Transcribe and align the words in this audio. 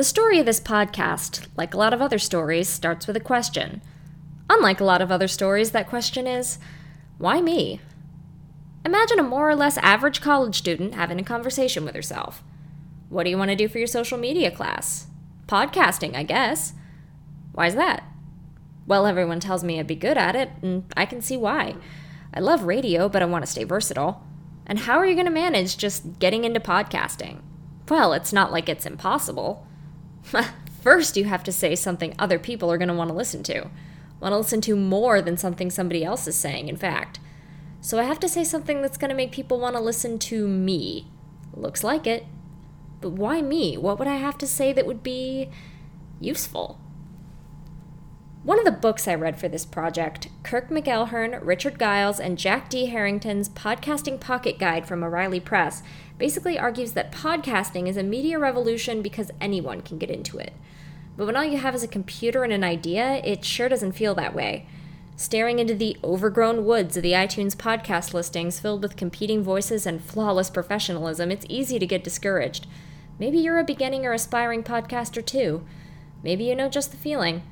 The 0.00 0.04
story 0.04 0.38
of 0.38 0.46
this 0.46 0.60
podcast, 0.60 1.46
like 1.58 1.74
a 1.74 1.76
lot 1.76 1.92
of 1.92 2.00
other 2.00 2.18
stories, 2.18 2.70
starts 2.70 3.06
with 3.06 3.18
a 3.18 3.20
question. 3.20 3.82
Unlike 4.48 4.80
a 4.80 4.84
lot 4.84 5.02
of 5.02 5.12
other 5.12 5.28
stories, 5.28 5.72
that 5.72 5.90
question 5.90 6.26
is 6.26 6.58
why 7.18 7.42
me? 7.42 7.82
Imagine 8.82 9.18
a 9.18 9.22
more 9.22 9.50
or 9.50 9.54
less 9.54 9.76
average 9.76 10.22
college 10.22 10.56
student 10.56 10.94
having 10.94 11.20
a 11.20 11.22
conversation 11.22 11.84
with 11.84 11.94
herself. 11.94 12.42
What 13.10 13.24
do 13.24 13.28
you 13.28 13.36
want 13.36 13.50
to 13.50 13.56
do 13.56 13.68
for 13.68 13.76
your 13.76 13.86
social 13.86 14.16
media 14.16 14.50
class? 14.50 15.06
Podcasting, 15.46 16.16
I 16.16 16.22
guess. 16.22 16.72
Why's 17.52 17.74
that? 17.74 18.02
Well, 18.86 19.04
everyone 19.04 19.38
tells 19.38 19.62
me 19.62 19.78
I'd 19.78 19.86
be 19.86 19.96
good 19.96 20.16
at 20.16 20.34
it, 20.34 20.48
and 20.62 20.90
I 20.96 21.04
can 21.04 21.20
see 21.20 21.36
why. 21.36 21.76
I 22.32 22.40
love 22.40 22.62
radio, 22.62 23.10
but 23.10 23.20
I 23.20 23.26
want 23.26 23.44
to 23.44 23.50
stay 23.52 23.64
versatile. 23.64 24.26
And 24.66 24.78
how 24.78 24.96
are 24.96 25.04
you 25.04 25.12
going 25.12 25.26
to 25.26 25.30
manage 25.30 25.76
just 25.76 26.18
getting 26.18 26.44
into 26.44 26.58
podcasting? 26.58 27.42
Well, 27.90 28.14
it's 28.14 28.32
not 28.32 28.50
like 28.50 28.70
it's 28.70 28.86
impossible. 28.86 29.66
First, 30.82 31.16
you 31.16 31.24
have 31.24 31.44
to 31.44 31.52
say 31.52 31.74
something 31.74 32.14
other 32.18 32.38
people 32.38 32.70
are 32.72 32.78
going 32.78 32.88
to 32.88 32.94
want 32.94 33.10
to 33.10 33.16
listen 33.16 33.42
to. 33.44 33.68
Want 34.20 34.32
to 34.32 34.38
listen 34.38 34.60
to 34.62 34.76
more 34.76 35.20
than 35.20 35.36
something 35.36 35.70
somebody 35.70 36.04
else 36.04 36.26
is 36.26 36.36
saying, 36.36 36.68
in 36.68 36.76
fact. 36.76 37.20
So 37.80 37.98
I 37.98 38.04
have 38.04 38.20
to 38.20 38.28
say 38.28 38.44
something 38.44 38.82
that's 38.82 38.98
going 38.98 39.08
to 39.08 39.14
make 39.16 39.32
people 39.32 39.58
want 39.58 39.76
to 39.76 39.80
listen 39.80 40.18
to 40.20 40.46
me. 40.46 41.06
Looks 41.54 41.82
like 41.82 42.06
it. 42.06 42.26
But 43.00 43.10
why 43.10 43.40
me? 43.40 43.76
What 43.76 43.98
would 43.98 44.08
I 44.08 44.16
have 44.16 44.36
to 44.38 44.46
say 44.46 44.72
that 44.72 44.86
would 44.86 45.02
be 45.02 45.48
useful? 46.20 46.78
One 48.42 48.58
of 48.58 48.64
the 48.64 48.72
books 48.72 49.06
I 49.06 49.14
read 49.16 49.38
for 49.38 49.48
this 49.48 49.66
project, 49.66 50.28
Kirk 50.44 50.70
McElhearn, 50.70 51.44
Richard 51.44 51.78
Giles, 51.78 52.18
and 52.18 52.38
Jack 52.38 52.70
D. 52.70 52.86
Herrington's 52.86 53.50
Podcasting 53.50 54.18
Pocket 54.18 54.58
Guide 54.58 54.88
from 54.88 55.04
O'Reilly 55.04 55.40
Press, 55.40 55.82
basically 56.16 56.58
argues 56.58 56.92
that 56.92 57.12
podcasting 57.12 57.86
is 57.86 57.98
a 57.98 58.02
media 58.02 58.38
revolution 58.38 59.02
because 59.02 59.30
anyone 59.42 59.82
can 59.82 59.98
get 59.98 60.08
into 60.08 60.38
it. 60.38 60.54
But 61.18 61.26
when 61.26 61.36
all 61.36 61.44
you 61.44 61.58
have 61.58 61.74
is 61.74 61.82
a 61.82 61.88
computer 61.88 62.42
and 62.42 62.50
an 62.50 62.64
idea, 62.64 63.20
it 63.22 63.44
sure 63.44 63.68
doesn't 63.68 63.92
feel 63.92 64.14
that 64.14 64.34
way. 64.34 64.66
Staring 65.16 65.58
into 65.58 65.74
the 65.74 65.98
overgrown 66.02 66.64
woods 66.64 66.96
of 66.96 67.02
the 67.02 67.12
iTunes 67.12 67.54
podcast 67.54 68.14
listings 68.14 68.58
filled 68.58 68.80
with 68.80 68.96
competing 68.96 69.42
voices 69.42 69.84
and 69.84 70.02
flawless 70.02 70.48
professionalism, 70.48 71.30
it's 71.30 71.44
easy 71.50 71.78
to 71.78 71.86
get 71.86 72.02
discouraged. 72.02 72.66
Maybe 73.18 73.36
you're 73.36 73.58
a 73.58 73.64
beginning 73.64 74.06
or 74.06 74.14
aspiring 74.14 74.62
podcaster 74.62 75.22
too. 75.22 75.62
Maybe 76.22 76.44
you 76.44 76.56
know 76.56 76.70
just 76.70 76.90
the 76.90 76.96
feeling. 76.96 77.42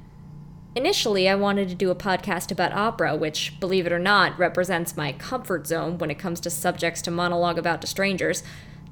Initially, 0.78 1.28
I 1.28 1.34
wanted 1.34 1.68
to 1.70 1.74
do 1.74 1.90
a 1.90 1.96
podcast 1.96 2.52
about 2.52 2.72
opera, 2.72 3.16
which, 3.16 3.58
believe 3.58 3.84
it 3.84 3.92
or 3.92 3.98
not, 3.98 4.38
represents 4.38 4.96
my 4.96 5.10
comfort 5.10 5.66
zone 5.66 5.98
when 5.98 6.08
it 6.08 6.20
comes 6.20 6.38
to 6.38 6.50
subjects 6.50 7.02
to 7.02 7.10
monologue 7.10 7.58
about 7.58 7.80
to 7.80 7.88
strangers. 7.88 8.44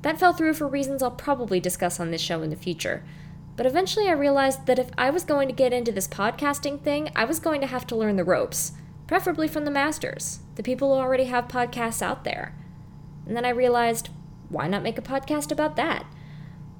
That 0.02 0.18
fell 0.18 0.32
through 0.32 0.54
for 0.54 0.66
reasons 0.66 1.00
I'll 1.00 1.12
probably 1.12 1.60
discuss 1.60 2.00
on 2.00 2.10
this 2.10 2.20
show 2.20 2.42
in 2.42 2.50
the 2.50 2.56
future. 2.56 3.04
But 3.54 3.66
eventually 3.66 4.08
I 4.08 4.14
realized 4.14 4.66
that 4.66 4.80
if 4.80 4.90
I 4.98 5.10
was 5.10 5.22
going 5.22 5.46
to 5.46 5.54
get 5.54 5.72
into 5.72 5.92
this 5.92 6.08
podcasting 6.08 6.80
thing, 6.80 7.12
I 7.14 7.24
was 7.24 7.38
going 7.38 7.60
to 7.60 7.68
have 7.68 7.86
to 7.86 7.96
learn 7.96 8.16
the 8.16 8.24
ropes, 8.24 8.72
preferably 9.06 9.46
from 9.46 9.64
the 9.64 9.70
masters, 9.70 10.40
the 10.56 10.64
people 10.64 10.92
who 10.92 11.00
already 11.00 11.26
have 11.26 11.46
podcasts 11.46 12.02
out 12.02 12.24
there. 12.24 12.52
And 13.28 13.36
then 13.36 13.44
I 13.44 13.50
realized, 13.50 14.08
why 14.48 14.66
not 14.66 14.82
make 14.82 14.98
a 14.98 15.02
podcast 15.02 15.52
about 15.52 15.76
that? 15.76 16.04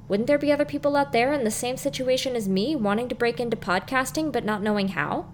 Wouldn't 0.08 0.26
there 0.26 0.38
be 0.38 0.52
other 0.52 0.64
people 0.64 0.96
out 0.96 1.12
there 1.12 1.32
in 1.32 1.44
the 1.44 1.50
same 1.50 1.76
situation 1.76 2.36
as 2.36 2.48
me, 2.48 2.76
wanting 2.76 3.08
to 3.08 3.14
break 3.14 3.40
into 3.40 3.56
podcasting 3.56 4.30
but 4.32 4.44
not 4.44 4.62
knowing 4.62 4.88
how? 4.88 5.26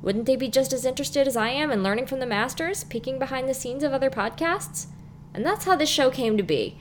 Wouldn't 0.00 0.26
they 0.26 0.36
be 0.36 0.48
just 0.48 0.72
as 0.72 0.84
interested 0.84 1.26
as 1.26 1.36
I 1.36 1.48
am 1.48 1.70
in 1.70 1.82
learning 1.82 2.06
from 2.06 2.20
the 2.20 2.26
masters, 2.26 2.84
peeking 2.84 3.18
behind 3.18 3.48
the 3.48 3.54
scenes 3.54 3.82
of 3.82 3.92
other 3.92 4.10
podcasts? 4.10 4.86
And 5.32 5.44
that's 5.44 5.64
how 5.64 5.76
this 5.76 5.88
show 5.88 6.10
came 6.10 6.36
to 6.36 6.42
be. 6.42 6.78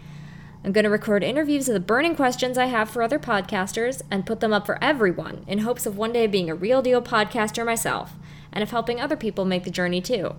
I'm 0.63 0.71
going 0.71 0.85
to 0.85 0.89
record 0.89 1.23
interviews 1.23 1.67
of 1.67 1.73
the 1.73 1.79
burning 1.81 2.15
questions 2.15 2.57
I 2.57 2.67
have 2.67 2.89
for 2.89 3.03
other 3.03 3.19
podcasters 3.19 4.01
and 4.09 4.25
put 4.25 4.39
them 4.39 4.53
up 4.53 4.65
for 4.65 4.81
everyone 4.81 5.43
in 5.45 5.59
hopes 5.59 5.85
of 5.85 5.97
one 5.97 6.13
day 6.13 6.27
being 6.27 6.49
a 6.49 6.55
real 6.55 6.81
deal 6.81 7.01
podcaster 7.01 7.65
myself 7.65 8.13
and 8.53 8.63
of 8.63 8.71
helping 8.71 9.01
other 9.01 9.17
people 9.17 9.43
make 9.43 9.65
the 9.65 9.71
journey 9.71 9.99
too. 9.99 10.35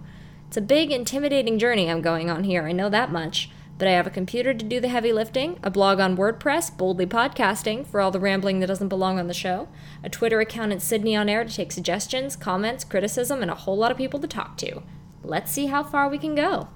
It's 0.49 0.57
a 0.57 0.63
big, 0.63 0.93
intimidating 0.93 1.59
journey 1.59 1.91
I'm 1.91 2.01
going 2.01 2.31
on 2.31 2.45
here, 2.45 2.63
I 2.63 2.73
know 2.73 2.89
that 2.89 3.13
much, 3.13 3.51
but 3.79 3.89
I 3.89 3.93
have 3.93 4.07
a 4.07 4.11
computer 4.11 4.55
to 4.55 4.65
do 4.65 4.81
the 4.81 4.89
heavy 4.89 5.13
lifting, 5.13 5.59
a 5.63 5.71
blog 5.71 6.01
on 6.01 6.17
WordPress, 6.17 6.77
boldly 6.77 7.07
podcasting 7.07 7.87
for 7.87 8.01
all 8.01 8.11
the 8.11 8.21
rambling 8.21 8.61
that 8.61 8.69
doesn't 8.69 8.89
belong 8.89 9.19
on 9.19 9.27
the 9.27 9.35
show, 9.35 9.69
a 10.03 10.09
Twitter 10.09 10.41
account 10.41 10.73
at 10.73 10.83
Sydney 10.83 11.17
On 11.17 11.29
Air 11.29 11.45
to 11.45 11.55
take 11.55 11.73
suggestions, 11.73 12.37
comments, 12.37 12.85
criticism, 12.85 13.43
and 13.43 13.51
a 13.51 13.57
whole 13.57 13.77
lot 13.77 13.91
of 13.91 13.97
people 13.97 14.21
to 14.21 14.29
talk 14.29 14.57
to. 14.59 14.83
Let's 15.23 15.51
see 15.51 15.67
how 15.67 15.83
far 15.83 16.09
we 16.09 16.19
can 16.19 16.35
go. 16.35 16.69